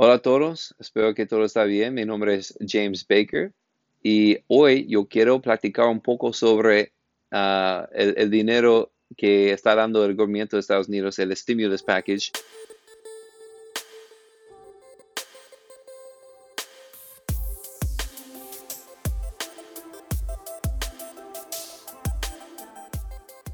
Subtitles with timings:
[0.00, 1.94] Hola a todos, espero que todo está bien.
[1.94, 3.52] Mi nombre es James Baker
[4.00, 6.92] y hoy yo quiero platicar un poco sobre
[7.32, 12.30] uh, el, el, dinero que está dando el gobierno de Estados Unidos, el stimulus package.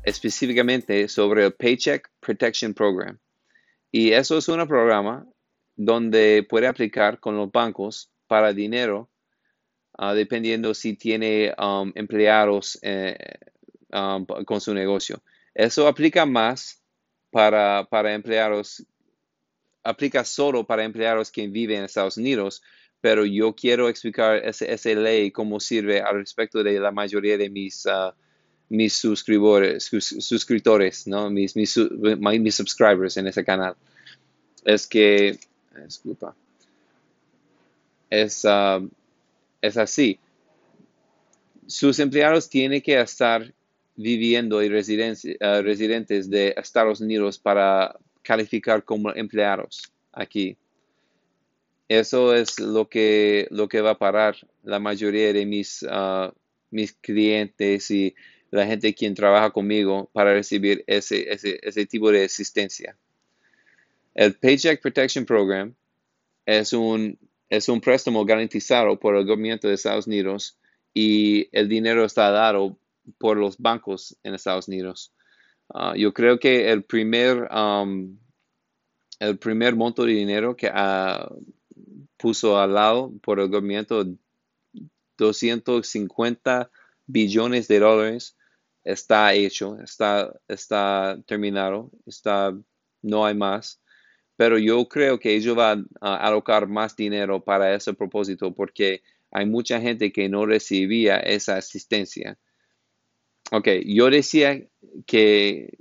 [0.03, 3.19] específicamente sobre el Paycheck Protection Program.
[3.91, 5.27] Y eso es un programa
[5.77, 9.11] donde puede aplicar con los bancos para dinero,
[9.99, 13.17] uh, dependiendo si tiene um, empleados eh,
[13.93, 15.23] um, con su negocio.
[15.55, 16.83] Eso aplica más
[17.31, 18.85] para, para empleados,
[19.83, 22.63] aplica solo para empleados que viven en Estados Unidos,
[23.01, 27.85] pero yo quiero explicar esa ley, cómo sirve al respecto de la mayoría de mis,
[27.87, 28.13] uh,
[28.71, 31.29] mis suscriptores, suscriptores ¿no?
[31.29, 31.79] mis, mis,
[32.41, 33.77] mis subscribers en ese canal.
[34.65, 35.39] Es que
[35.83, 36.35] disculpa.
[38.11, 38.81] Es, ah,
[39.61, 40.19] es así.
[41.67, 43.53] Sus empleados tienen que estar
[43.97, 50.57] viviendo y uh, residentes de Estados Unidos para calificar como empleados aquí.
[51.89, 56.33] Eso es lo que, lo que va a parar la mayoría de mis, uh,
[56.71, 58.15] mis clientes y
[58.51, 62.97] la gente quien trabaja conmigo para recibir ese, ese, ese tipo de asistencia.
[64.15, 65.75] El Paycheck Protection Program
[66.47, 70.57] es un, es un préstamo garantizado por el gobierno de Estados Unidos
[70.93, 72.79] y el dinero está dado
[73.19, 75.13] por los bancos en Estados Unidos.
[75.69, 78.17] Ah, yo creo que el primer, um,
[79.19, 80.71] el primer monto de dinero que
[82.17, 84.17] puso al lado por el gobierno,
[85.19, 86.71] 250
[87.07, 88.37] billones de dólares,
[88.85, 92.57] está hecho, está, está terminado, está,
[93.03, 93.81] no hay más
[94.37, 99.47] pero yo creo que ellos van a alocar más dinero para ese propósito porque hay
[99.47, 102.39] mucha gente que no recibía esa asistencia.
[103.53, 104.61] Ok, yo decía
[105.07, 105.77] que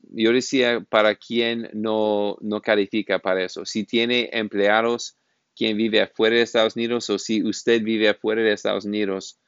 [0.00, 3.64] yo decía para quien no, no califica para eso.
[3.64, 5.16] Si tiene empleados
[5.54, 9.40] quien vive afuera de Estados Unidos o si usted vive afuera de Estados Unidos,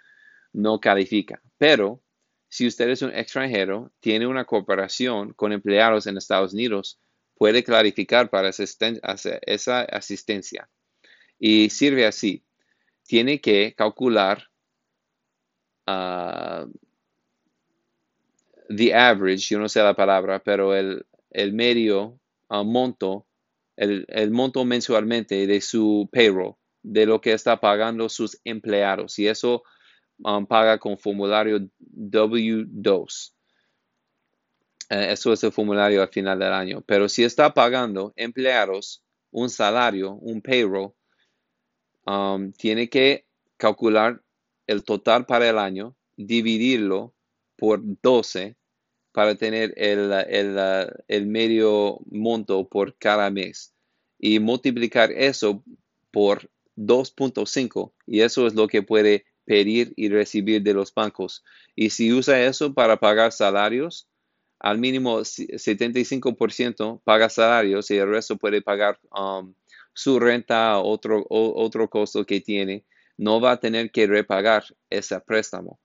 [0.53, 1.43] no califica.
[1.59, 2.03] Pero
[2.49, 6.99] si usted es un extranjero, tiene una cooperación con empleados en Estados Unidos,
[7.39, 10.69] puede clarificar para esa asistencia.
[11.39, 12.45] Y sirve así.
[13.05, 14.43] Tiene que calcular
[15.87, 16.71] uh,
[18.69, 21.07] the average, yo no sé la palabra, pero el,
[21.53, 22.19] medio
[22.51, 23.27] uh, monto,
[23.77, 29.19] el, monto mensualmente de su payroll, de lo que está pagando sus empleados.
[29.21, 29.63] Y eso
[30.19, 31.61] um, paga con formulario
[31.95, 33.33] W2.
[34.91, 36.83] Eh, eso es el formulario al final del año.
[36.87, 40.95] Pero si está pagando empleados un salario, un payroll,
[42.07, 43.27] um, tiene que
[43.57, 44.23] calcular
[44.67, 47.15] el total para el año, dividirlo
[47.57, 48.57] por 12
[49.13, 50.13] para tener el,
[51.09, 53.75] el medio monto por cada mes
[54.19, 55.65] y multiplicar eso
[56.11, 61.43] por 2.5 y eso es lo que puede pedir y recibir de los bancos.
[61.75, 64.08] Y si usa eso para pagar salarios,
[64.61, 69.53] al mínimo 75% paga salarios y el resto puede pagar um,
[69.93, 72.85] su renta, otro, otro costo que tiene,
[73.17, 75.79] no va a tener que repagar ese préstamo.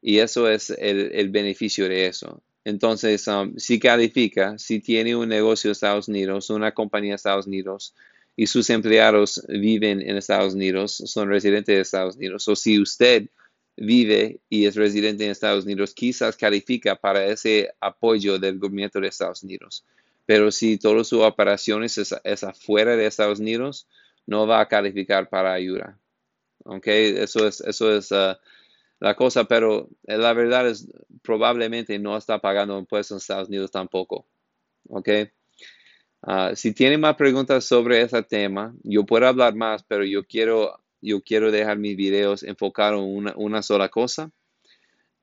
[0.00, 2.42] Y eso es el, beneficio de eso.
[2.64, 7.46] Entonces, um, si califica, si tiene un negocio en Estados Unidos, una compañía en Estados
[7.46, 7.94] Unidos,
[8.34, 13.28] y sus empleados viven en Estados Unidos, son residentes de Estados Unidos, o si usted
[13.76, 19.08] vive y es residente en Estados Unidos, quizás califica para ese apoyo del gobierno de
[19.08, 19.84] Estados Unidos.
[20.26, 23.88] Pero si todas sus operaciones es, afuera de Estados Unidos,
[24.26, 25.98] no va a calificar para ayuda.
[26.64, 26.86] ¿Ok?
[26.86, 28.36] Eso es, eso es uh,
[29.00, 30.88] la cosa, pero eh, la verdad es
[31.22, 34.26] probablemente no está pagando impuestos en Estados Unidos tampoco.
[34.88, 35.08] ¿Ok?
[36.24, 40.81] Uh, si tiene más preguntas sobre ese tema, yo puedo hablar más, pero yo quiero
[41.02, 44.30] yo quiero dejar mis videos enfocados en una, sola cosa.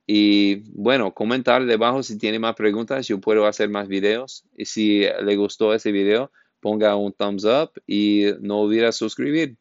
[0.06, 4.44] Y bueno, comentar debajo si tiene más preguntas, yo puedo hacer más videos.
[4.56, 9.58] Y si le gustó ese video, ponga un thumbs up y no olvide suscribir.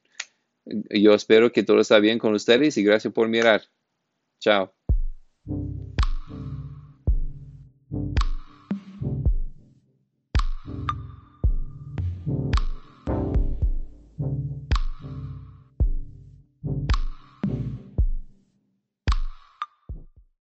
[0.65, 3.62] Yo espero que todo está bien con ustedes y gracias por mirar.
[4.41, 4.78] Chao.